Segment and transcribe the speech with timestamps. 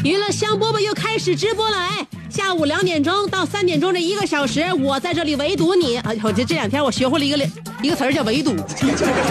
[0.04, 5.96] 娱乐香饽饽又开始直播了，哎，下午两点钟到三点钟这一个小时，我在这里围堵你。
[5.98, 7.36] 啊，我这这两天我学会了一个
[7.82, 8.56] 一个词儿叫围堵，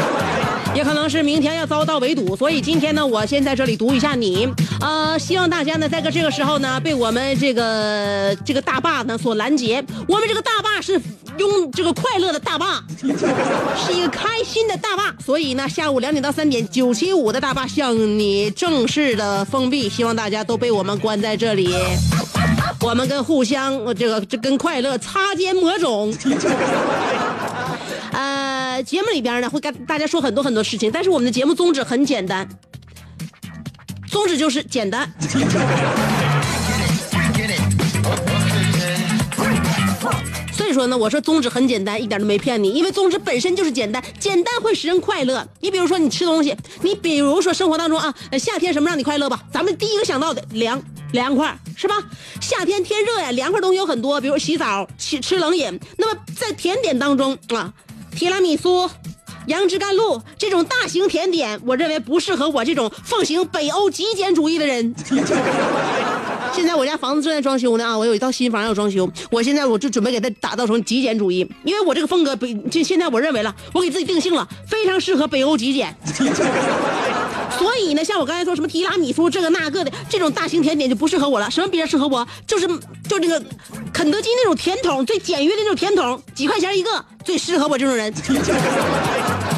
[0.76, 4.48] 也可能是明天要遭到围堵，所以今天呢，我先在这里读一下你。
[4.82, 9.84] 呃，希望大家呢，在个这个时候呢，被我们这个这个大坝呢所拦截。
[10.08, 11.00] 我们这个大坝是
[11.38, 12.82] 用这个快乐的大坝，
[13.76, 21.74] 是一个开心的大坝，所以呢，下午两点到三点，九七五的大坝向你正式的封闭，希望大家都被我们关在这里。
[22.82, 26.16] 我们跟互相这个这跟快乐擦肩魔种。
[28.12, 32.48] 呃，节目里边呢会跟大家说很多很多事情，但是我们的节目宗旨很简单，
[34.10, 35.12] 宗旨就是简单。
[40.52, 45.48] 所以说呢，我说宗旨很简单，一点都没骗你，因为宗旨本身就是简单，简单会使人快乐。
[45.62, 49.42] 你比如说你吃东西，你比如说生活当中啊，呃夏天什么让你快乐吧？
[49.52, 50.82] 咱们第一个想到的凉
[51.12, 51.96] 凉快是吧？
[52.42, 55.80] 夏天天热呀，凉快东西有很多，比如洗澡、吃吃冷饮。
[55.98, 57.74] 那么在甜点当中啊，
[58.16, 58.90] 提拉米苏。
[59.48, 64.96] 杨枝甘露这种大型甜点，我认为不适合我这种奉行北欧极简主义的人。
[66.56, 75.96] 现在我家房子正在装修呢啊，我有一套新房要装修，我现在我就准备给它打造成极简主义，因为我这个风格北，就现在我认为了，我给自己定性了，非常适合北欧极简。
[77.60, 81.52] 所以呢，像我刚才说什么提拉米苏这个那个的这种大型甜点就不适合我了。
[81.52, 82.26] 什么比较适合我？
[82.48, 82.66] 就是
[83.08, 83.44] 就这个
[83.92, 86.90] 肯德基那种甜筒，最简约的那种甜筒，几块钱一个，
[87.26, 88.14] 最适合我这种人。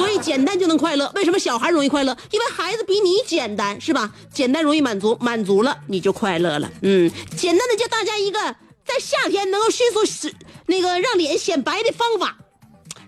[0.01, 1.11] 所以简单就能快乐。
[1.13, 2.17] 为什么小孩容易快乐？
[2.31, 4.11] 因为孩子比你简单，是吧？
[4.33, 6.71] 简单容易满足，满足了你就快乐了。
[6.81, 8.39] 嗯，简单的教大家一个
[8.83, 10.33] 在夏天能够迅速使
[10.65, 12.37] 那个让脸显白的方法。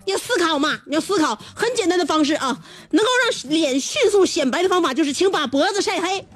[0.06, 2.58] 要思考嘛，你要思考，很简单的方式啊，
[2.90, 6.26] 能够让脸迅速显白的方法就是，请把脖子晒黑，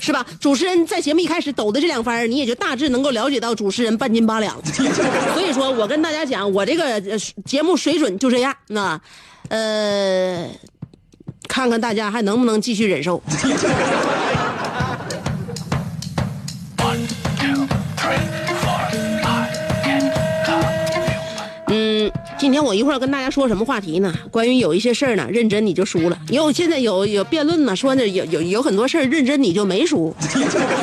[0.00, 0.24] 是吧？
[0.40, 4.56] 主持人在节目一开始抖的这两番儿，你也就大致能够了解到主持人半斤八两。
[5.34, 9.00] 所以说我跟大家讲，我这个呃节目水准就这样，那，
[9.48, 10.48] 呃，
[11.48, 13.22] 看看大家还能不能继续忍受。
[22.48, 24.12] 你看我一会儿跟大家说什么话题呢？
[24.30, 26.18] 关于有一些事儿呢，认真你就输了。
[26.30, 30.14] 因为现在有有辩论呢，说呢有有有很多事儿认真你就没输。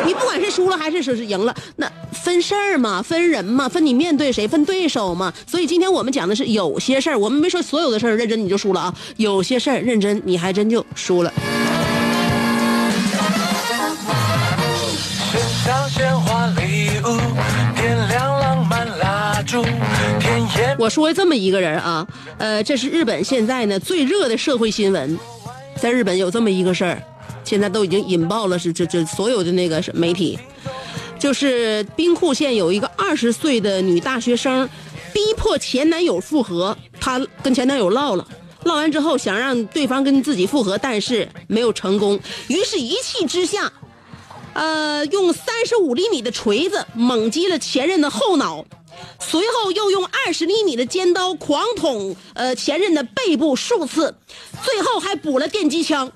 [0.06, 5.34] 你不管是输了还是说是赢了，那分事儿嘛，分人嘛，分你面对谁，分对手嘛。
[5.48, 11.34] 所以今天我们讲的是有些事儿，我们没说所有的事儿认真你就输了啊，有些事儿认真你还真就输了。
[20.86, 22.08] 我说这么一个人啊，
[22.38, 25.18] 呃，这是日本现在呢最热的社会新闻，
[25.82, 27.02] 在日本有这么一个事儿，
[27.44, 30.38] 现在都已经引爆了是这这所有的那个媒体，
[31.18, 34.70] 就是兵库县有一个二十岁的女大学生，
[35.12, 38.28] 逼迫前男友复合，她跟前男友唠了。
[38.66, 43.74] 唠完之后，想让对方跟自己复合，但是没有成功，于是一气之下，
[44.54, 48.64] 呃，用三十五厘米的锤子猛击了前任的后脑，
[49.20, 54.16] 随后又用二十厘米的尖刀狂捅呃前任的背部数次，
[54.64, 56.12] 最后还补了电击枪。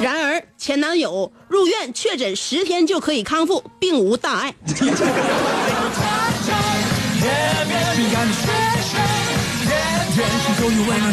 [0.00, 4.54] 然而，前男友入院确诊十天就可以康复，并无大碍。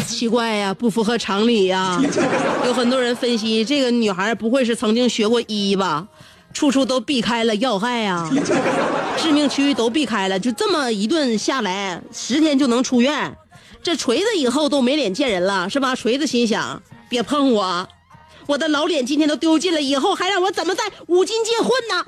[0.06, 2.00] 奇怪呀，不符合常理呀。
[2.64, 6.06] 有很多人分析，这个女孩不会是曾经学过医吧？
[6.54, 8.30] 处处都避开了要害呀，
[9.18, 13.36] 致命区域都避开了，就这么一顿下来，十天就能出院。
[13.82, 15.94] 这锤子以后都没脸见人了，是吧？
[15.94, 17.86] 锤子心想：别碰我，
[18.46, 22.02] 我的老脸今天都丢尽了，以后还让我怎么在五金界混呢？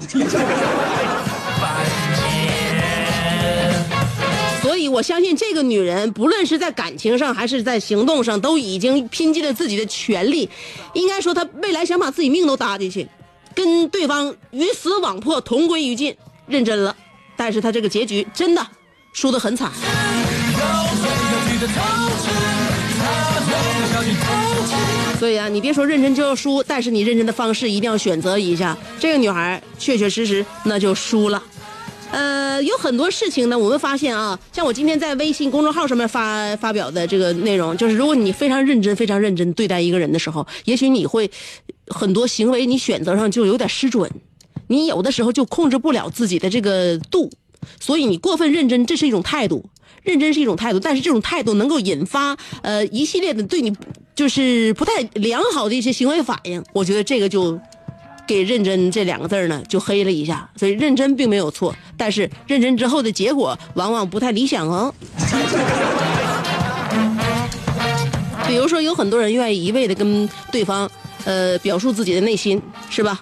[4.62, 10.49] 所以我相信这个女人，不论是在感情上还是在行动上，都已经拼尽了自己的全力。
[10.94, 13.06] 应该说，她未来想把自己命都搭进去，
[13.56, 16.14] 跟对方鱼死网破，同归于尽，
[16.46, 16.94] 认真了。
[17.36, 18.64] 但是他这个结局真的
[19.14, 19.72] 输得很惨。
[25.18, 28.76] 所以啊，你别说认真就要输，但是你认真的方式一定要选择一下。
[29.00, 31.42] 这个女孩确确实实那就输了。
[32.12, 41.30] 呃，有很多事情呢，我们发现啊，像我今天在微信公众号上面发发表的这个内容，就是如果你非常认真、非常认真对待一个人的时候，也许你会
[41.88, 44.10] 很多行为你选择上就有点失准，
[44.68, 47.30] 你有的时候就控制不了自己的这个度，
[47.80, 49.68] 所以你过分认真，这是一种态度，
[50.02, 53.76] 认真是一种态度，但是这种态度能够引发呃一系列的对你
[54.14, 57.60] 就是不太良好的一些行为反应，我觉得这个就。
[58.26, 60.49] 给认真这两个字呢，就黑了一下。
[60.56, 64.93] 所以认真并没有错，但是认真之后的结果往往不太理想哦。
[68.49, 70.88] 比如说，有很多人愿意一味的跟对方，
[71.25, 73.20] 呃，表述自己的内心，是吧？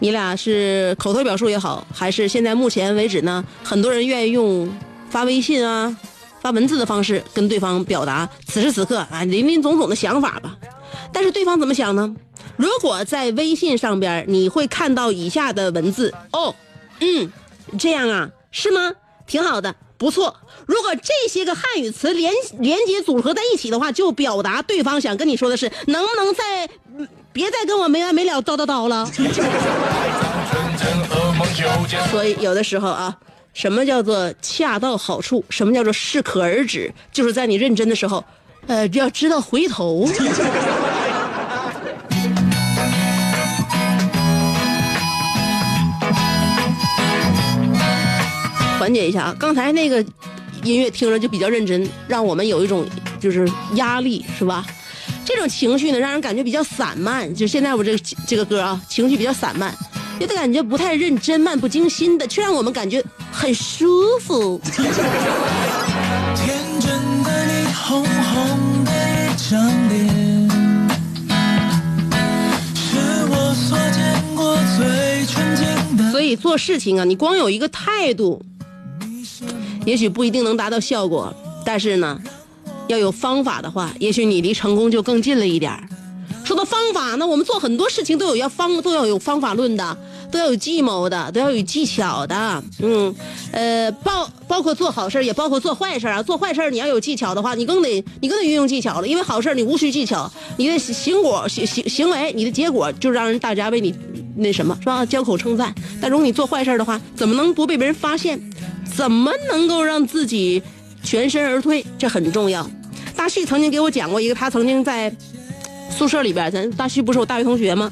[0.00, 4.68] 你俩是口头表述也好，还是现在目前为止呢，很多人愿意用
[5.08, 5.96] 发微信啊、
[6.40, 10.56] 发文字的方式跟对方表达此时此刻啊林林总总的想法吧。
[11.12, 12.12] 但是对方怎么想呢？
[12.56, 16.54] 如果在微信上边，你会看到以下的文字哦，
[17.00, 17.32] 嗯，
[17.78, 18.92] 这样啊，是吗？
[19.26, 20.36] 挺好的，不错。
[20.66, 26.68] 如果这些个汉语词连连接组合在一起的话，就表达对方想跟你说的是，能不能再
[27.32, 29.06] 别再跟我没完没了叨叨叨了？
[32.10, 33.16] 所以有的时候啊，
[33.54, 35.44] 什么叫做恰到好处？
[35.48, 36.92] 什么叫做适可而止？
[37.10, 38.22] 就是在你认真的时候，
[38.66, 40.06] 呃，要知道回头。
[48.82, 49.36] 缓解一下啊！
[49.38, 50.04] 刚才那个
[50.64, 52.84] 音乐听着就比较认真，让我们有一种
[53.20, 54.66] 就是压力，是吧？
[55.24, 57.32] 这种情绪呢，让人感觉比较散漫。
[57.32, 59.72] 就现在我这个这个歌啊，情绪比较散漫，
[60.18, 63.00] 有点感觉不太认真、漫不经心的，却让我们感觉
[63.30, 64.60] 很舒服。
[64.74, 64.84] 天
[66.80, 66.90] 真
[67.22, 70.50] 的你，红红的一张脸，
[72.74, 72.98] 是
[73.30, 76.10] 我所见过最纯净的。
[76.10, 78.44] 所以做事情啊，你光有一个态度。
[79.84, 81.32] 也许不一定能达到效果，
[81.64, 82.20] 但是呢，
[82.88, 85.82] 要有方法的话，也许你离成功就更近了一点儿
[86.44, 89.96] 说到方法，那我们做很多事情都有要方，都要有方法论的，
[90.30, 92.62] 都要有计谋的，都要有技巧的。
[92.80, 93.14] 嗯，
[93.52, 96.20] 呃，包包括做好事也包括做坏事啊。
[96.20, 103.94] 做坏事你要有技巧的话，你更得你更得运用技巧了，因为好事你无需技巧，你的行果行行行为，你的结果就让人大家为你
[104.36, 105.06] 那什么是吧？
[105.06, 105.72] 交口称赞。
[106.00, 108.38] 但如果你做坏事的话，怎么能不被别人发现？
[108.84, 110.62] 怎么能够让自己
[111.02, 111.84] 全身而退？
[111.98, 112.68] 这很重要。
[113.16, 115.14] 大旭曾经给我讲过一个，他曾经在
[115.90, 117.90] 宿舍里边，咱大旭不是我大学同学吗？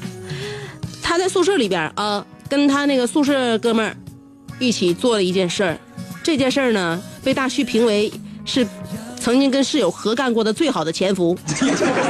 [1.01, 3.95] 他在宿舍里边啊，跟他那个宿舍哥们儿
[4.59, 5.77] 一起做了一件事儿。
[6.23, 8.11] 这件事儿呢，被大旭评为
[8.45, 8.67] 是
[9.19, 11.37] 曾经跟室友合干过的最好的潜伏。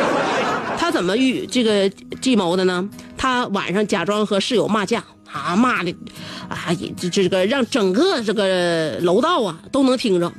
[0.77, 1.89] 他怎么预这个
[2.22, 2.89] 计谋的呢？
[3.17, 5.03] 他晚上假装和室友骂架。
[5.32, 5.92] 啊骂的，
[6.50, 10.32] 啊这这个让整个这个楼道啊都能听着，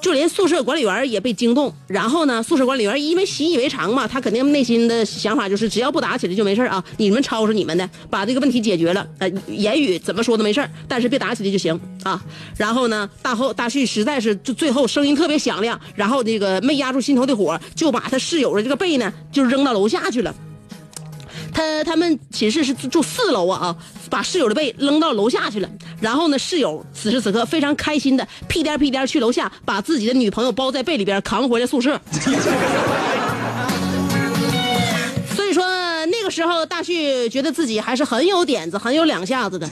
[0.00, 1.72] 就连宿舍管理员也被惊动。
[1.86, 6.82] 然后呢，宿舍管理员因为习以为常嘛，他肯定内心的想法就是只要不打起来就没事啊。
[6.96, 12.20] 你们吵是你们的，把这个问题解决了，呃，言语怎么说都没事但是别打起来就行啊。
[12.56, 20.34] 然后呢，大后大旭实在是就最后声音特别响亮，然后那个没压住心头的火，就把他室友的这个被呢就扔到楼下去了。
[21.52, 23.76] 他他们寝室是住四楼啊啊，
[24.08, 25.68] 把室友的被扔到楼下去了。
[26.00, 32.00] 然后呢，室友此时此刻非常开心的屁颠屁颠去楼下，把自己的女朋友包在被里边扛回来宿舍。
[35.36, 35.64] 所以说
[36.06, 39.68] 那个时候，大旭觉得自己还是很有点子、很有两下子的。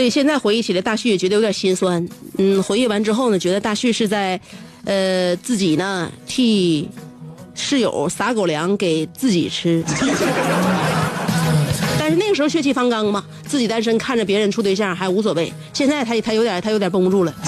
[0.00, 2.08] 所以现在回忆起来，大旭也觉得有点心酸。
[2.38, 4.40] 嗯，回忆完之后呢，觉得大旭是在，
[4.86, 6.88] 呃，自己呢替
[7.54, 9.84] 室友撒狗粮给自己吃。
[12.00, 15.52] 但是那个时候血气方刚嘛，自己单身看着别人处对象还无所谓。
[15.74, 17.34] 现在他他有点他有点绷不住了。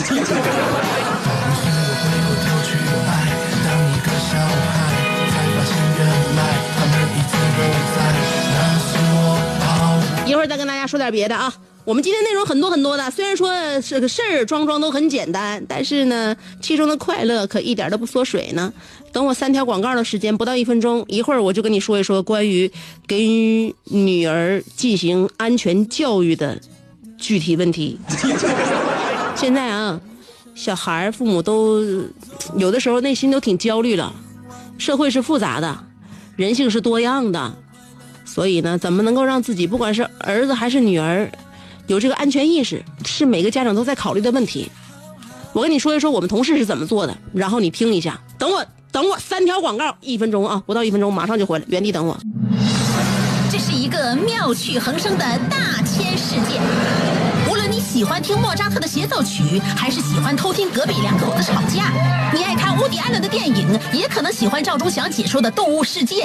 [10.27, 11.51] 一会儿再跟大家说点别的啊。
[11.85, 18.73] 我们今天内容很多很多的，虽然说这个事儿桩桩都很简单，但是呢，其中的快乐可一点都不缩水呢。
[19.13, 22.71] 等我三条广告的时间不到一分钟，一会儿我就跟你说一说关于
[23.09, 26.61] 给女儿进行安全教育的
[27.19, 27.99] 具体问题。
[29.35, 30.01] 现在啊，
[30.55, 31.85] 小孩儿父母都
[32.57, 34.15] 有的时候内心都挺焦虑了。
[34.79, 35.85] 社会是复杂的，
[36.37, 37.53] 人性是多样的，
[38.25, 41.31] 所以呢，怎么能够让自己不管是儿子还是女儿，
[41.93, 44.71] 有这个安全意识，是每个家长都在考虑的问题。
[45.53, 48.19] 我跟你说一说我们同事是怎么做的，然后你听一下。
[48.39, 52.19] 等我，等我，三条广告，一分钟啊，不到一分钟，马上就回来，原地等我。
[53.51, 56.59] 这是一个妙趣横生的大千世界。
[57.51, 61.93] 无论你喜欢听莫扎特的协奏曲，还是喜欢偷听隔壁两口子吵架，
[62.33, 66.25] 你爱看乌迪·安伦的电影，也可能喜欢赵忠祥解说的《动物世界》。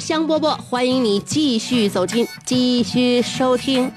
[0.00, 3.92] 香饽饽，欢迎你继续走进，继续收听。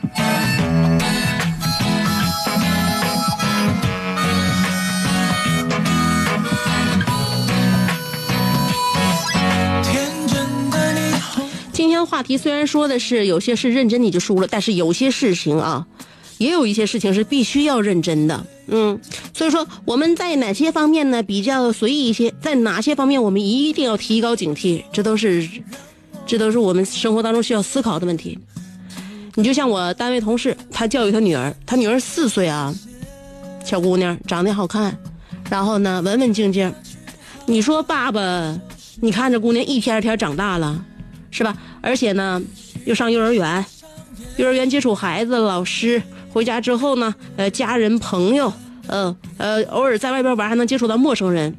[11.71, 15.85] 今天话题虽然说的是有些事认真你就输了，但是有些事情啊，
[16.37, 18.45] 也有一些事情是必须要认真的。
[18.67, 18.99] 嗯，
[19.33, 25.47] 所以说我们在哪些方面呢比较随意一些，在哪些方面我们一定要提高警惕，这都是，
[26.25, 28.37] 这都是我们生活当中需要思考的问题。
[29.35, 32.73] 你就像我单位同事，他教育他女儿，他女儿四岁啊，
[33.63, 34.95] 小姑娘长得好看，
[35.49, 36.73] 然后呢文文静静。
[37.45, 38.59] 你说爸爸，
[39.01, 40.85] 你看这姑娘一天天长大了，
[41.31, 41.57] 是吧？
[41.81, 42.41] 而且呢
[42.85, 43.65] 又上幼儿园，
[44.37, 46.01] 幼儿园接触孩子、老师，
[46.31, 48.53] 回家之后呢，呃，家人、朋友，
[48.87, 51.53] 呃呃，偶尔在外边玩还能接触到陌生人，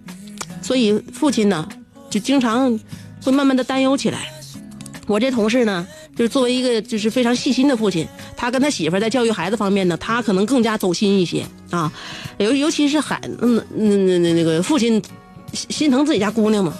[0.62, 1.68] 所以父亲呢
[2.08, 2.78] 就经常
[3.22, 4.33] 会慢慢的担忧起来。
[5.06, 8.06] 我这同事呢，就是作为一个就是非常细心的父亲，
[8.36, 11.92] 他跟他媳妇在教育孩子方面呢，他可能更加走心一些啊，
[12.38, 15.02] 尤尤其是孩嗯嗯那那那个父亲
[15.52, 16.72] 心心疼自己家姑娘嘛，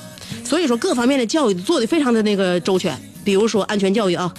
[0.45, 4.33] 所以说各方面的教育做的非常的那个周全，比如说安全教育啊，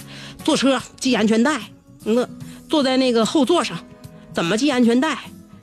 [0.44, 1.60] 坐车系安全带，
[2.04, 2.28] 那
[2.68, 3.78] 坐在那个后座上
[4.34, 5.16] 怎么系安全带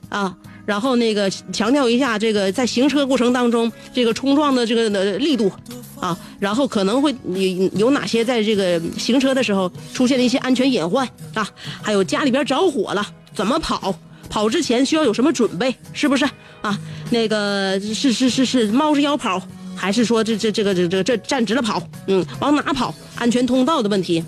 [0.08, 0.34] 啊？
[0.66, 5.52] 然后那个强调一下这个在行车过程当中这个冲撞的这个的力度
[6.00, 11.48] 啊，然后可能会有有哪些在这个行车的时候出现的一些安全隐患啊，
[11.82, 13.94] 还有家里边着火了怎么跑，
[14.28, 16.24] 跑之前需要有什么准备，是不是
[16.62, 16.78] 啊？
[17.10, 19.40] 那个是是是是猫着腰跑，
[19.74, 21.82] 还是说这这这个这这这站直了跑？
[22.06, 22.94] 嗯，往哪跑？
[23.16, 24.22] 安全通道的问题，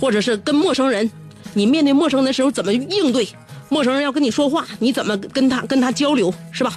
[0.00, 1.10] 或者是跟陌生人，
[1.54, 3.28] 你面对陌生的时候怎么应对？
[3.68, 6.76] 陌生人要跟你说话，你怎么跟他跟他交流，是吧？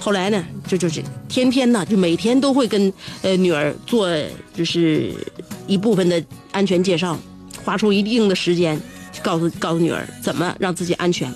[0.00, 4.08] 后来呢，就就是天天呢，就每天都会跟呃女儿做
[4.54, 5.12] 就是
[5.66, 7.16] 一部分的安全介绍，
[7.62, 8.80] 花出一定的时间，
[9.22, 11.30] 告诉告诉女儿怎么让自己安全。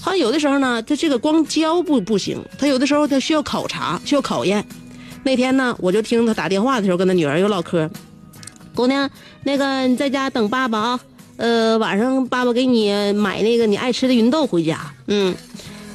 [0.00, 4.64] 好像有的时候呢，他这个光教不不行，他有的时候他需要考察，需要考验。
[5.22, 7.88] 那天呢，我就听他打电话的时候跟他女儿又唠嗑，
[8.74, 9.10] 姑娘，
[9.42, 11.00] 那个你在家等爸爸啊。
[11.36, 14.94] 呃，晚上爸爸给你买那个你爱吃的芸豆回家。
[15.06, 15.34] 嗯，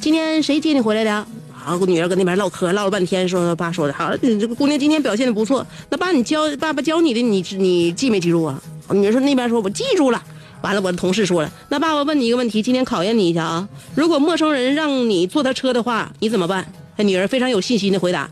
[0.00, 1.26] 今天谁接你回来的？
[1.64, 5.66] 啊，我女儿搁那边唠嗑，唠了半天，说爸说的好，你这个姑娘今天表现的不错。
[5.90, 8.60] 那爸，你教爸爸教你的，你你记没记住啊？
[8.90, 10.22] 女儿说那边说我记住了。
[10.62, 13.68] 完了，我的同事说了，那爸爸问你一个问题，今天考验你一下啊。
[13.94, 16.66] 如果陌生人让你坐他车的话，你怎么办？
[16.96, 18.28] 他女儿非常有信心的回答：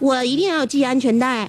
[0.00, 1.48] 我一定要系安全带。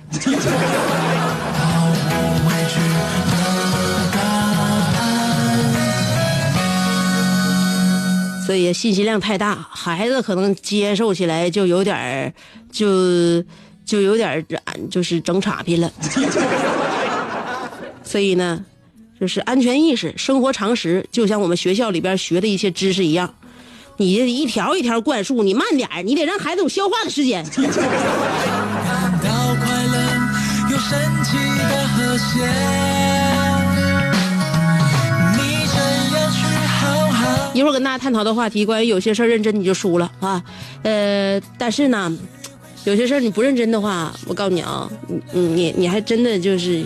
[8.49, 12.33] 所以信息量太大，孩子可能接受起来就有点儿，
[12.71, 13.43] 就
[13.85, 14.43] 就有点儿
[14.89, 15.91] 就是整岔劈了。
[18.03, 18.65] 所以呢，
[19.21, 23.31] 就是安全意识、生活常识，就像我们学校里边学的一些知识一样，
[23.97, 27.45] 你一条一条灌输，你慢点儿，你得让孩子有消化的时间。
[27.45, 27.53] 感
[29.21, 32.88] 到快乐，有神奇的和谐。
[37.59, 40.41] 一会儿跟大家探讨的话题，关于有些事儿认真你就输了啊，
[40.83, 42.17] 呃，但是呢，
[42.85, 44.89] 有些事儿你不认真的话，我告诉你啊，
[45.33, 46.81] 你你你还真的就是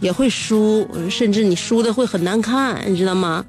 [0.00, 3.44] 也会输，甚至你输的会很难看，你知道吗？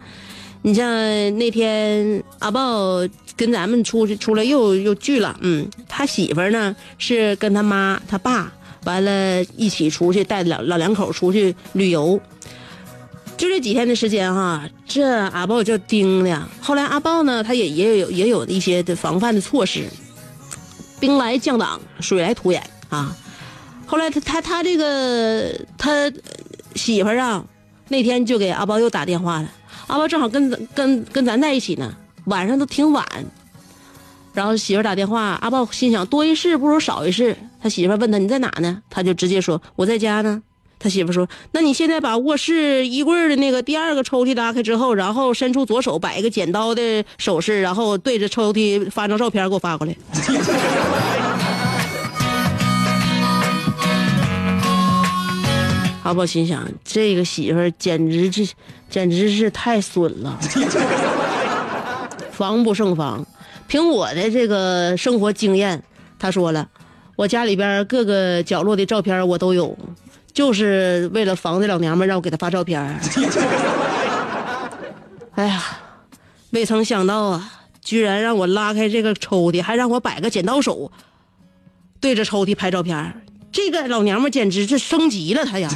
[0.63, 0.89] 你像
[1.37, 8.51] 那天阿豹跟咱们出去出来又又聚了，嗯，他媳妇呢是跟他妈他爸
[8.85, 12.19] 完了一起出去带老老两口出去旅游，
[13.35, 16.47] 就这几天的时间哈，这阿豹就盯的。
[16.61, 19.85] 后来阿豹呢，他也也有也有一些的防范的措施，
[20.99, 23.15] 兵来将挡，水来土掩啊。
[23.85, 26.11] 后来他他他这个他
[26.75, 27.45] 媳妇儿啊，
[27.89, 29.51] 那天就给阿豹又打电话了。
[29.87, 31.93] 阿豹正好跟跟跟咱在一起呢，
[32.25, 33.05] 晚上都挺晚。
[34.33, 37.35] 然后媳妇打电话，阿豹心想多一事不如少一事。
[37.61, 38.81] 他媳妇问他你在哪呢？
[38.89, 40.41] 他就直接说我在家呢。
[40.83, 49.95] 他媳妇说：“那你现在把卧室衣柜的那个第二个抽屉拉开之后，然后伸出左手摆一个剪刀的手势，然后对着抽屉发张照片给我发过来。
[56.03, 58.51] ”阿宝心想：这个媳妇简直是，
[58.89, 60.37] 简直是太损了，
[62.33, 63.25] 防不胜防。
[63.69, 65.81] 凭我的这个生活经验，
[66.19, 66.67] 他说了，
[67.15, 69.77] 我家里边各个角落的照片我都有，
[70.33, 72.81] 就是为了防这老娘们让我给她发照片。
[75.35, 75.63] 哎呀，
[76.51, 80.91] 未曾想到啊，居然让我拉开这个抽屉，还让我摆个剪刀手，
[81.99, 83.21] 对着抽屉拍照片。
[83.51, 85.69] 这个老娘们简直是升级了，她呀！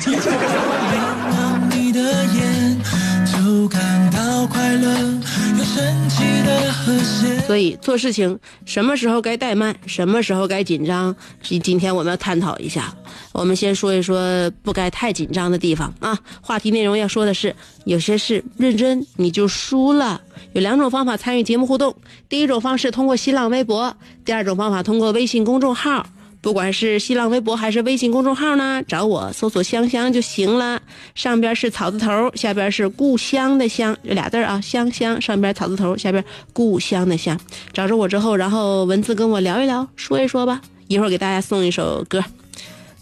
[5.78, 7.38] 神奇的和谐。
[7.42, 12.92] 所以做事情什么时候该怠慢，什么时候该紧张，今今天我们要探讨一下。
[13.32, 16.18] 我们先说一说不该太紧张的地方啊。
[16.42, 20.20] 话题内容要说的是，有些事认真你就输了。
[20.54, 21.96] 有两种方法参与节目互动，
[22.28, 26.08] 第一种方式通过新浪微博，第二种方法通过微信公众号。
[26.48, 30.82] 不管是新浪微博还是微信公众号呢，找我搜索“香香”就行了。
[31.14, 35.20] 上边是草字头，下边是故乡的乡，这俩字啊，香香。
[35.22, 37.38] 上边草字头，下边故乡的乡。
[37.74, 40.62] 找着我之后，然后文字跟我聊一聊，说一说吧。
[40.88, 42.24] 一会儿给大家送一首歌，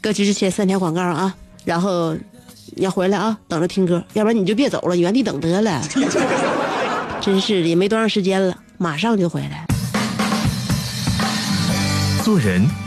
[0.02, 1.32] 歌曲之前三条广告啊。
[1.66, 2.16] 然后
[2.76, 5.84] 你要回来啊，等着听歌，要不然你就别走了，原地等得了。
[7.22, 9.68] 真是的，也没多长时间了，马上就回来。
[12.24, 12.68] 做人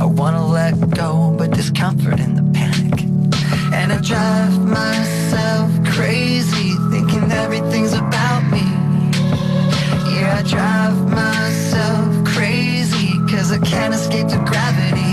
[0.00, 3.02] I wanna let go, but there's comfort in the panic.
[3.72, 8.66] And I drive myself crazy, thinking everything's about me.
[10.12, 15.05] Yeah, I drive myself crazy, cause I can't escape the gravity.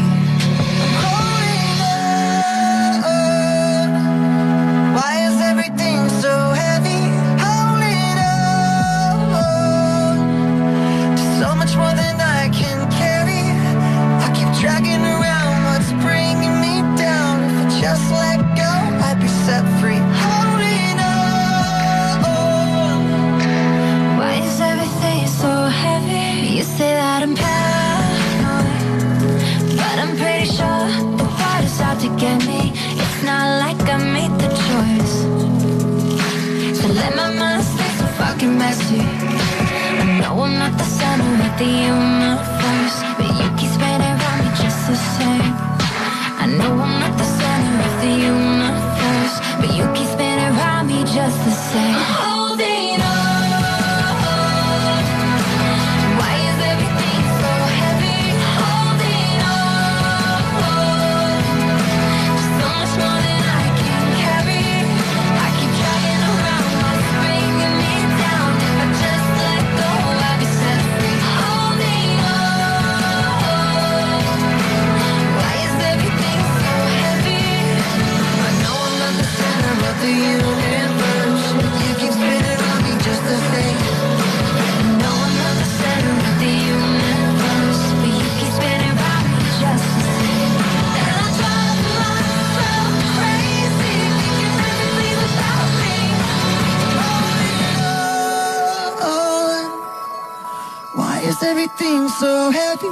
[101.63, 102.89] Everything so heavy,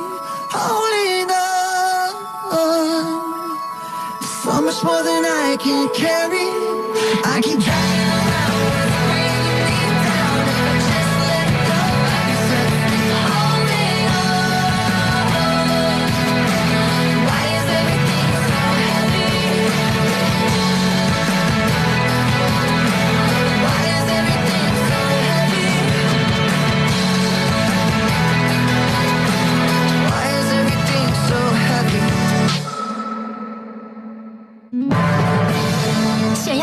[0.50, 2.12] holding on.
[4.22, 6.48] So much more than I can carry.
[7.26, 8.01] I keep dragging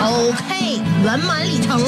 [0.00, 1.80] OK，圆满礼成。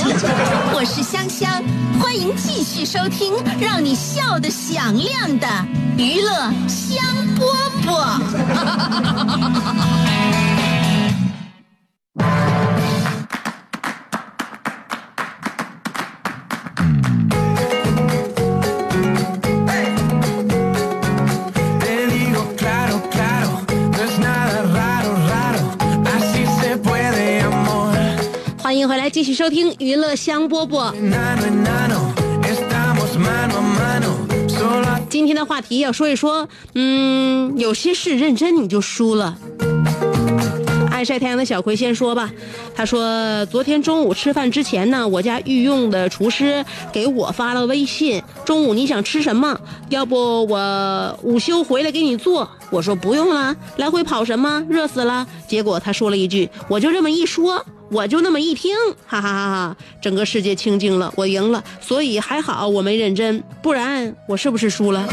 [0.72, 1.62] 我是香香，
[2.00, 5.46] 欢迎继续收听让你笑得响亮的
[5.96, 7.04] 娱乐香
[7.36, 8.20] 饽饽。
[28.86, 30.92] 回来，继续收听娱乐香饽饽。
[35.08, 39.36] 今天的话题要说一说，嗯，有些事认真你就输了。
[40.90, 42.30] 爱晒太阳的小葵先说吧，
[42.74, 49.58] 他说昨天中午吃饭之前呢，我家御用的厨师给我发了微信，中午你想吃什么？
[49.90, 52.48] 要不我午休回来给你做？
[52.70, 54.64] 我说不用了，来回跑什么？
[54.68, 55.26] 热死了。
[55.46, 57.64] 结果他说了一句，我就这么一说。
[57.88, 58.74] 我就那么一听，
[59.06, 59.76] 哈哈哈哈！
[60.02, 65.06] 整个世界清静了，我赢了，所以还好我没认真，不然我是不是输了？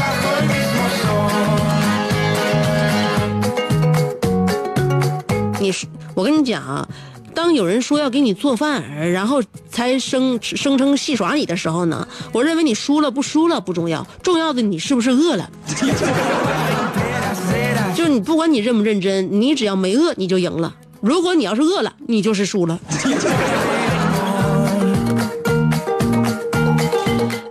[5.60, 6.86] 你是我跟你讲啊，
[7.32, 8.82] 当有人说要给你做饭，
[9.12, 15.48] 然后才声声称戏耍你的时候呢，我认为你输了不输了不重要，重要的你是不是饿了。
[17.94, 20.74] 就是你不管你认不认真，你只要没饿你就赢了。
[21.04, 22.80] 如果你要是饿了，你就是输了。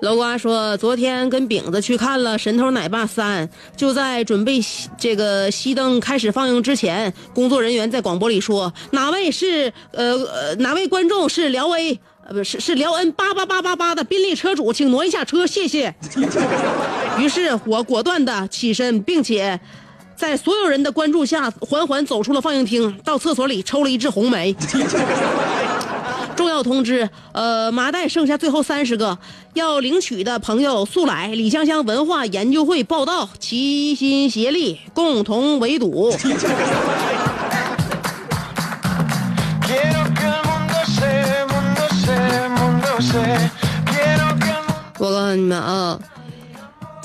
[0.01, 4.59] 楼瓜说，昨天跟饼子去看了《神偷奶爸三》，就在准备
[4.97, 15.93] 这个熄灯开始放映之前，工作人员在广播里说：“哪位是呃呃哪位观众是辽 A 呃不是是辽 N 八八八八八的宾利车主，请挪一下车，谢谢。”
[17.19, 19.59] 于是我果断的起身，并且。
[20.23, 24.55] 在所有人的关注下，缓缓走出了放映厅，到厕所里抽了一支红梅。
[26.33, 29.17] 重要通知，呃，麻袋剩下最后三十个，
[29.53, 36.15] 要领取的朋友速来李香香文化研究会报道，齐心协力，共同围堵。
[44.99, 45.99] 我告诉你们啊。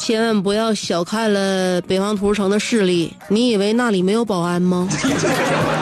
[0.08, 4.88] 千万不要小看了北方图书城的势力，你以为那里没有保安吗？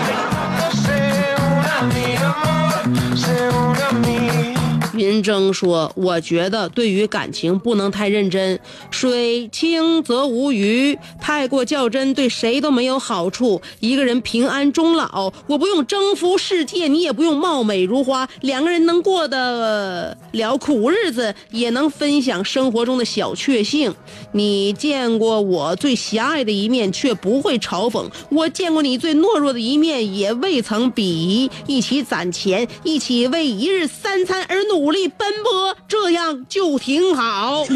[5.07, 8.59] 云峥说：“我觉得对于感情不能太认真，
[8.91, 13.63] 水清则无鱼，太过较真对谁都没有好处。
[13.79, 23.95] 一个人平安终老，我不用征服世界，你也不用貌美如花，两个人能过得了苦日子，也能分享生活中的小确幸。
[24.33, 31.49] 你见过我最狭隘的一面，却不会嘲讽；我见过你最懦弱的一面，也未曾鄙夷。
[31.69, 37.67] 一起攒钱，一起为一日三餐而努。”力力奔波，这样就挺好。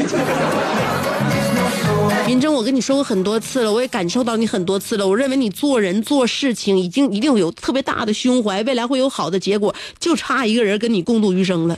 [2.26, 5.06] 云峥，我跟你说过很多次了，我也感受到你很多次了。
[5.06, 11.76] 我认为你做人做事情，已经一定有特别大的胸怀，未来会有好的结果，就差一个人跟你共度余生了。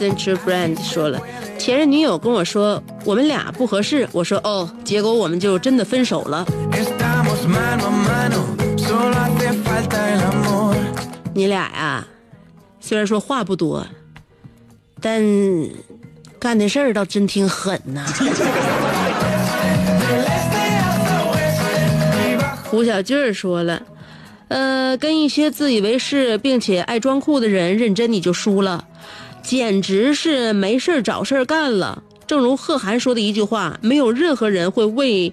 [0.00, 1.20] Central Brand 说了，
[1.60, 6.46] 前任女友跟我说我们俩不合适，我说哦，结果我们就真的分手了。
[11.34, 12.06] 你俩呀、
[12.80, 13.86] 虽然说话不多，
[15.02, 15.22] 但
[16.38, 18.06] 干的事儿倒真挺狠呐。
[22.64, 23.82] 胡小俊说了，
[24.48, 28.82] 呃，跟一些自以为是并且爱装酷的人认真，你就输了，
[29.50, 32.04] 简直是没事儿找事儿干了。
[32.24, 35.32] 正如贺涵说的一句话：“没有任何人会为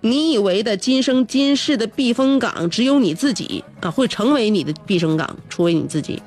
[0.00, 6.22] 你以为的今生今世的避风港，只有你自己啊，会成为你的避风港，除非你自己，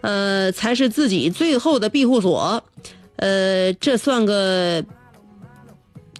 [0.00, 2.64] 呃，才是自己最后的庇护所。
[3.14, 4.84] 呃，这算个，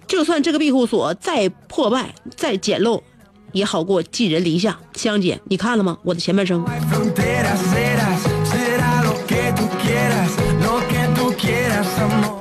[0.07, 3.01] 就算这个庇护所再破败、再简陋，
[3.51, 4.79] 也好过寄人篱下。
[4.95, 5.97] 香姐，你看了吗？
[6.03, 6.63] 我的前半生。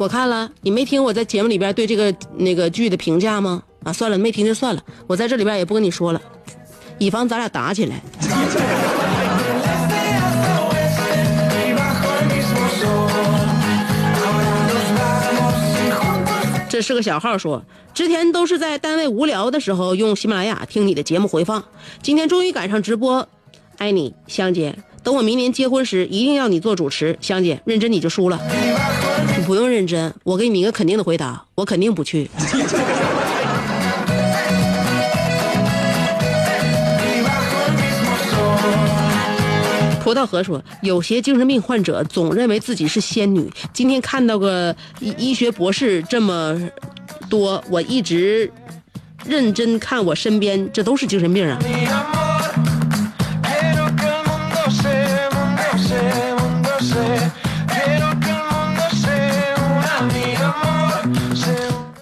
[0.01, 3.63] 我看了，你没听我在节目里边对这个那个剧的评价吗？
[3.85, 6.23] 啊，算了，没听就算了，我在这里边也不跟你说了，
[6.97, 8.01] 以防咱俩打起来。
[16.71, 21.63] 这是个小号说，之前都是在单位无聊的时候用喜马拉雅听你的节目回放，
[22.03, 23.29] 今天终于赶上直播，
[23.77, 24.75] 爱你香姐。
[25.03, 28.41] 等我明年结婚时，一定要你做主持，香姐认真你就输了。
[29.51, 32.31] 不用认真，我给你一个肯定的回答，我肯定不去。
[40.01, 43.53] 葡萄河说，有些精神病患者总认为自己是仙女。
[43.73, 46.57] 今天看到个医医学博士这么
[47.29, 48.49] 多，我一直
[49.25, 51.59] 认真看我身边，这都是精神病啊。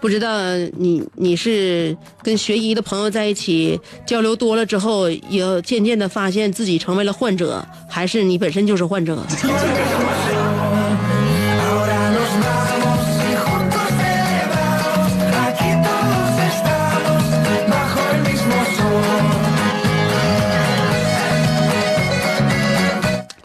[0.09, 9.23] 不知道你你是跟学医的朋友在一起交流多了之后，也渐渐的发现自己成为了患者，还是你本身就是患者？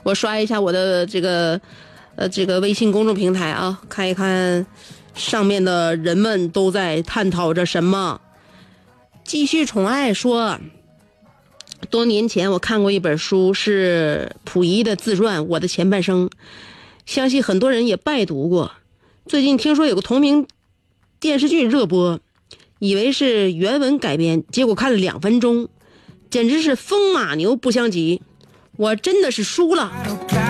[0.01, 1.59] 我刷一下我的这个，
[2.15, 4.65] 呃，这个微信公众平台啊，看一看
[5.13, 8.21] 上面的人们都在探讨着什么。
[9.23, 10.59] 继续宠爱说，
[11.89, 16.27] 多年前我看过一本书，是溥仪的自传《我的前半生》，
[17.05, 18.71] 相信很多人也拜读过。
[19.25, 20.45] 最近听说有个同名
[21.19, 22.19] 电视剧热播，
[22.79, 25.69] 以为是原文改编，结果看了两分钟，
[26.29, 28.21] 简直是风马牛不相及。
[28.75, 30.42] 我真的是输了。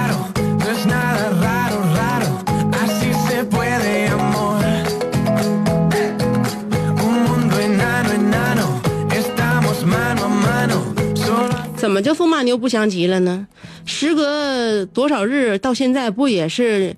[11.93, 13.45] 怎么就风马牛不相及了呢？
[13.85, 16.95] 时隔多少日，到现在不也是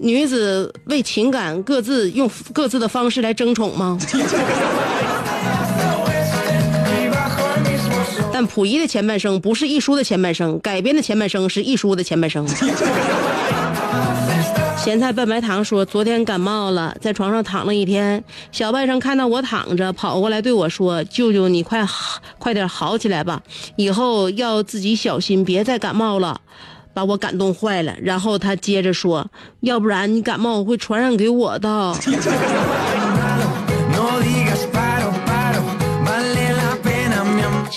[0.00, 3.98] 女子为情感各自用各自的方式来争宠吗？
[8.30, 12.46] 但溥仪的前半生不是一书的前半生，改编的前半生是一书的前半生。
[14.88, 18.24] 咸菜拌白糖说，昨天感冒了，在床上躺了一天。
[18.50, 21.86] 小外甥看到我躺着，跑过来对我说：“舅舅，你快
[22.38, 23.42] 快点好起来吧，
[23.76, 26.40] 以后要自己小心，别再感冒了。”
[26.94, 27.94] 把我感动坏了。
[28.02, 31.94] 然后他接着说：“要不然你感冒会传染给我的。”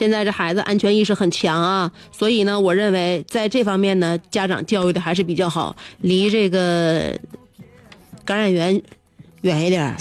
[0.01, 7.15] 现在这孩子安全意识很强啊，所以呢，我认为在这方面呢，家长教育的还是比较好，离这个
[8.25, 8.81] 感染源
[9.41, 9.95] 远一点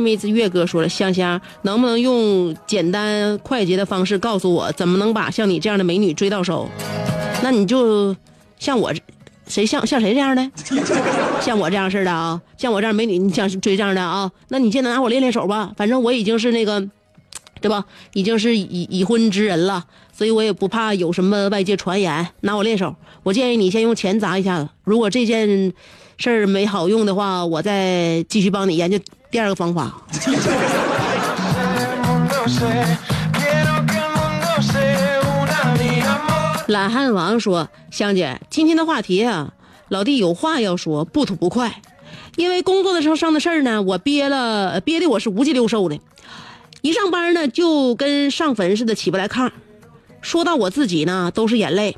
[0.00, 0.16] nos vamos.
[0.16, 6.68] My name is 月哥说了，香香能不能用简单快捷的方式告诉我，怎么能把像你这样的美女追到手？
[7.42, 8.14] 那你就
[8.58, 8.92] 像我，
[9.46, 10.50] 谁像像谁这样的？
[11.40, 14.30] 像我这样似的啊，像我这样美女，你想追这样的啊？
[14.48, 16.80] 那你先拿我练练手吧，反正我已经是那个，
[17.60, 17.84] 对吧？
[18.14, 22.94] 已经是已已婚之人了，所以我也不怕有什么外界传言，拿我练手。
[23.22, 25.72] 我建议你先用钱砸一下子，如果这件
[26.16, 28.98] 事儿没好用的话，我再继续帮你研究
[29.30, 30.02] 第二个方法。
[36.66, 39.54] 懒汉王说：“香姐，今天的话题啊，
[39.88, 41.82] 老弟有话要说，不吐不快。
[42.36, 45.98] 因为工作的时候上的事儿呢，我憋了，憋的我是无鸡六兽的。
[46.80, 49.50] 一上班呢，就跟上坟似的起不来炕。
[50.22, 51.96] 说到我自己呢，都是眼泪。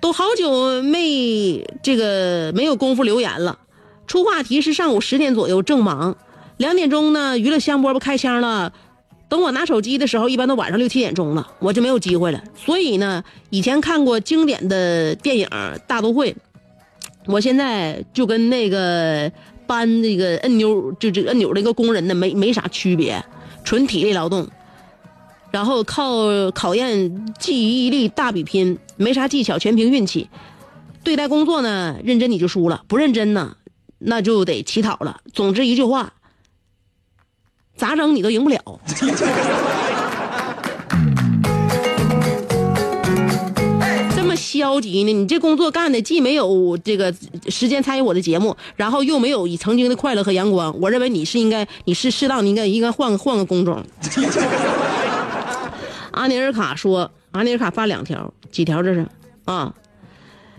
[0.00, 3.58] 都好久没这个没有功夫留言了。
[4.06, 6.18] 出话题是上午十点左右，正忙。
[6.58, 8.72] 两点钟呢，娱乐香饽不开箱了。
[9.28, 12.40] 等我拿手机的时候，一般都晚上六七点钟了，我就没有机会了。
[12.54, 15.46] 所以呢，以前看过经典的电影
[15.86, 16.32] 《大都会》，
[17.26, 19.32] 我现在就跟那个
[19.66, 23.24] 搬那个按钮，就这按钮那个工人呢，没没啥区别，
[23.64, 24.48] 纯体力劳动。
[25.50, 30.28] 然后靠考验记忆力大比拼，没啥技巧，全凭运气。
[31.02, 33.56] 对待工作呢，认真你就输了，不认真呢，
[33.98, 35.20] 那就得乞讨了。
[35.32, 36.12] 总之一句话，
[37.76, 38.60] 咋整你都赢不了。
[44.14, 45.12] 这么消极呢？
[45.12, 47.12] 你这工作干的既没有这个
[47.48, 50.74] 时间参与我的节目，然后又没有以曾经的快乐和阳光。
[50.80, 53.84] 我认为你是应该，你是适当的应该应该换个换个工种。
[56.12, 59.04] 阿尼尔卡说：“阿尼尔卡发两条，几条这是
[59.46, 59.74] 啊？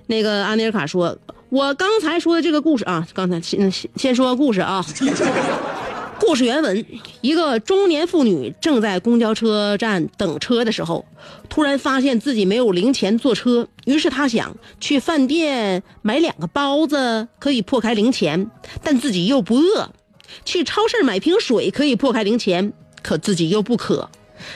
[0.08, 4.86] 那个阿尼尔卡说，我刚才说的这个故事啊，刚才先先说个故事啊。
[6.28, 6.84] 故事原文：
[7.22, 11.06] 一个中年妇女正在公交车站等车的时候，
[11.50, 18.50] 突然发现自己没有零钱坐车，于是她想去饭店买两个包子，可以破开零钱，
[18.82, 19.92] 但自己又不饿；
[20.44, 24.10] 去超市买瓶水可以破开零钱，可自己又不渴。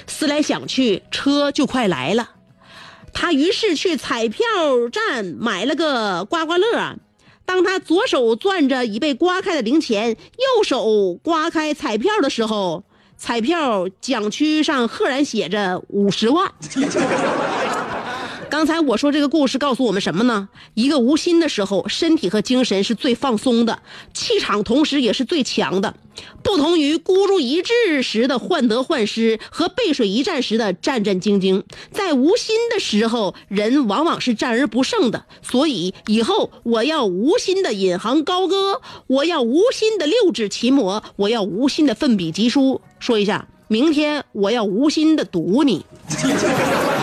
[0.08, 2.32] 思来想去，车就快来了。
[3.13, 4.43] 她于是去彩票
[4.91, 6.95] 站买了个刮刮乐。
[7.49, 12.83] 当他左手攥着已被刮开的零钱，右手刮开彩票的时候，
[13.17, 16.53] 彩票奖区上赫然写着五十万。
[18.49, 20.49] 刚才我说这个故事告诉我们什么呢？
[20.73, 23.79] 一个无心的时候，身体和精神是最放松的，
[24.13, 25.95] 气场同时也是最强的。
[26.43, 35.25] 不同于孤注一掷时的患得患失和背水一战时的战战兢兢，在无心的时候，人往往是战而不胜的。
[35.43, 42.81] 所以以后我要无心的引吭高歌，我要无心的六指琴魔，我要无心的奋笔疾书。
[42.99, 45.85] 说一下，明天我要无心的堵你。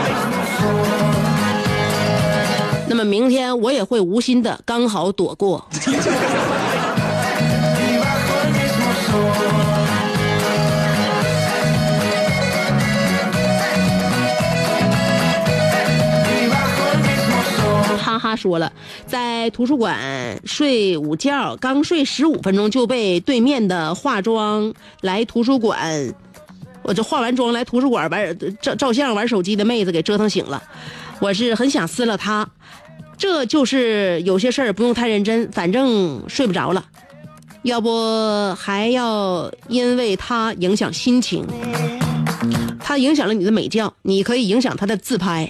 [3.07, 5.67] 明天我也会无心的刚好躲过。
[17.99, 18.73] 哈哈说了，
[19.07, 26.15] 在图书馆睡午觉，刚睡十五分钟就被对面的化妆来图书馆，
[26.83, 30.63] 我这化完妆来图书馆玩照照相玩手机的妹子给折腾醒了，
[31.21, 32.49] 我是很想撕了她。
[33.19, 36.85] 这就是有些事儿不用太认真，反正睡不着了，
[37.63, 41.47] 要不还要因为他影响心情，
[42.79, 45.49] 他影响了你的美觉，你可以影响他的自拍。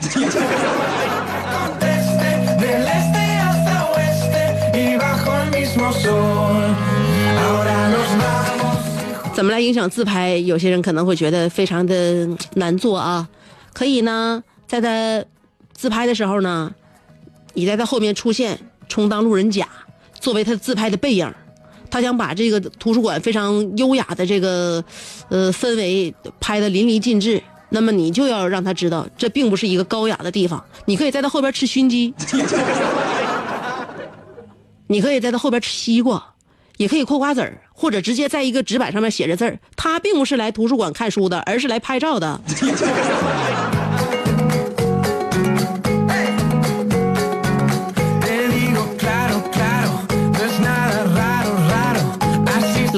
[9.35, 10.37] 怎么来影响自拍？
[10.37, 13.29] 有些人可能会觉得非常的难做啊。
[13.75, 15.25] 可以呢，在他
[15.75, 16.73] 自拍的时候呢。
[17.57, 19.67] 你在他后面出现，充当路人甲，
[20.21, 21.33] 作为他自拍的背影，
[21.91, 24.85] 他想把这个图书馆非常优雅的这个，
[25.31, 27.43] 呃氛围拍的淋漓尽致。
[27.71, 30.63] 那么你就要让他知道，这并不是一个高雅的地方。
[30.85, 32.15] 你可以在他后边吃熏鸡，
[34.87, 36.35] 你可以在他后边吃西瓜，
[36.77, 39.59] 也可以嗑瓜子儿，或者直接在一个纸板上面写着字儿。
[39.75, 42.41] 他并不是来图书馆看书的，而是来拍照的。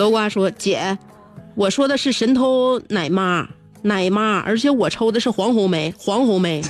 [0.09, 0.97] 楼瓜说：“姐，
[1.55, 3.47] 我说的是神偷奶妈，
[3.83, 6.63] 奶妈，而且我抽的是黄红梅，黄红梅。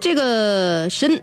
[0.00, 1.20] 这个神。”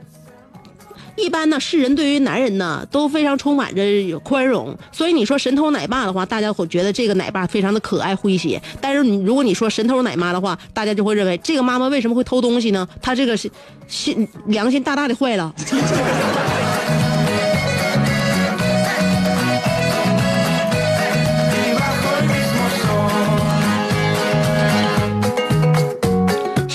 [1.16, 3.82] 一般呢，世人对于男人呢都非常充满着
[4.24, 8.61] 宽容，所以你说神偷奶爸的话，大家伙觉得这个奶爸非常的可爱诙谐。
[8.82, 12.88] 但是你如果你说神偷奶妈的话，大家就会认为这个妈妈为什么会偷东西呢？
[13.01, 13.49] 她这个是
[13.88, 15.53] 心良心大大的坏了。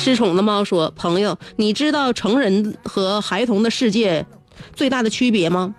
[0.08, 4.24] 失宠的猫说：“朋友，你知道成人和孩童的世界？”
[4.74, 5.74] 最大的区别吗？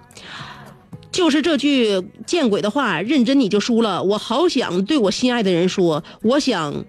[1.12, 4.04] 就是这句见鬼的话，认真你就输了。
[4.04, 6.86] 我好想对我心爱的人说，我想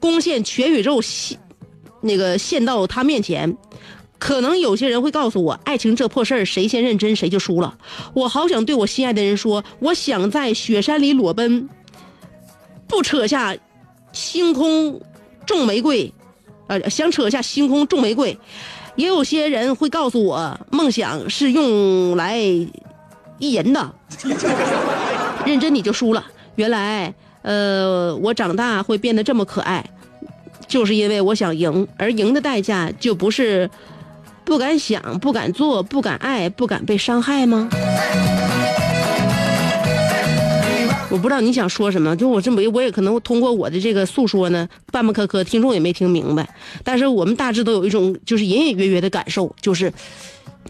[0.00, 1.02] 攻陷全宇宙，
[2.00, 3.54] 那个献到他面前。
[4.18, 7.76] 可能有些人会告诉我，爱情这破事儿，谁先认真谁就输了。
[8.14, 11.68] 我好想对我心爱的人说，我想在雪山里裸奔，
[12.88, 13.54] 不扯下
[14.12, 14.98] 星空
[15.44, 16.10] 种玫瑰，
[16.68, 18.38] 呃，想扯下星空种玫瑰。
[18.94, 22.68] 也有些人会告诉我，梦想是用来意
[23.38, 23.92] 淫的。
[25.46, 26.24] 认真你就输了。
[26.56, 29.84] 原来，呃，我长大会变得这么可爱，
[30.66, 33.70] 就是因为我想赢，而赢的代价就不是
[34.44, 37.68] 不敢想、不敢做、不敢爱、不敢被伤害吗？
[41.10, 46.48] 我不知道你想说什么，就我这么，我也可能通过我的这个诉说呢，半半磕磕，听众也没听明白。
[46.84, 49.92] 但是我们大致都有一种就是隐隐约约的感受，就是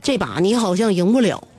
[0.00, 1.42] 这把你好像赢不了。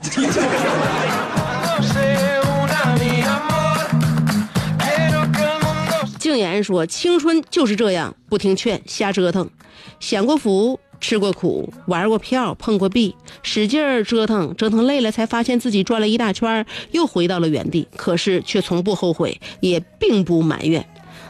[6.18, 9.50] 静言说：“青春就是这样，不听劝，瞎折腾。
[9.98, 17.88] 享过福，吃过苦，玩过票，碰过壁，使劲儿折腾，折腾累了，才发现自己转了一大圈，又回到了原地。
[17.96, 20.86] 可是却从不后悔，也并不埋怨。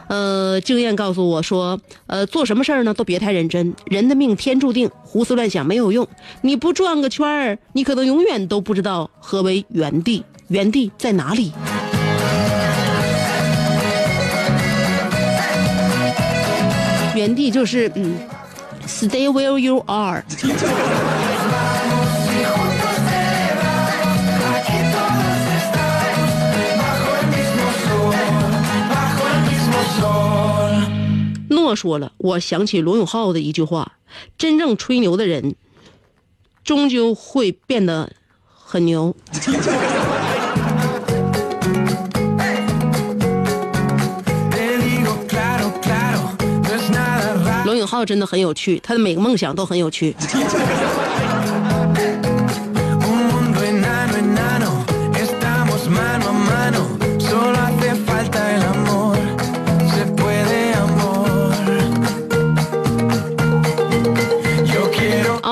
[0.07, 3.73] 呃，经验告诉我说，呃，做什么事儿呢，都别太认真。
[3.85, 6.05] 人的命天注定，胡思乱想没有用。
[6.41, 11.53] 你不转个圈儿，你可能永远都不知道何为原地，原地在哪里。”
[17.13, 18.15] 原地就是嗯
[18.91, 20.23] ，stay where you are。
[31.49, 33.93] 诺说了，我想起罗永浩的一句话：
[34.37, 35.55] 真正吹牛的人，
[36.63, 38.11] 终究会变得
[38.45, 39.15] 很牛。
[47.81, 50.15] 永浩真的很有趣，他的每个梦想都很有趣。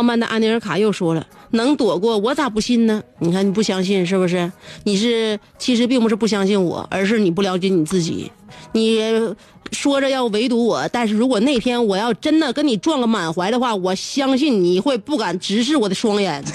[0.10, 3.04] 傲慢的安尼尔卡又说了：“能躲过，我咋不信呢？
[3.20, 4.52] 你看你不相信是不是？
[4.86, 8.32] 你是其实并不是不相信我，而是你不了解你自己。
[8.72, 9.00] 你
[9.72, 16.44] 说着要围堵我，但是如果那天我要真的跟你撞个满怀的话，我相信你会不敢直视我的双眼。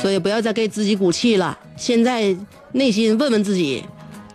[0.00, 2.34] 所以不要再给自己鼓气了，现在
[2.72, 3.84] 内心问问自己，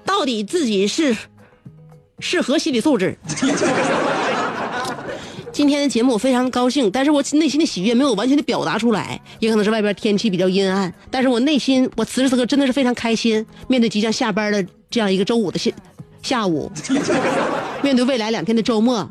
[0.05, 1.17] 到底自己是
[2.19, 3.17] 是何心理素质？
[5.53, 15.69] 今天的节目我非常高兴，但是我内心的喜悦没有完全的表达出来，也可能是外边天气比较阴暗，但是我内心我此时此刻真的是非常开心，面对即将下班的这样一个周五的下
[16.23, 16.71] 下午，
[17.83, 19.07] 面对未来两天的周末，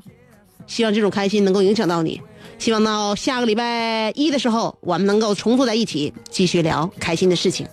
[0.66, 2.20] 希望这种开心能够影响到你，
[2.58, 7.64] 希望到下个礼拜一的时候，我们能够重复在一起，继续聊开心的事情。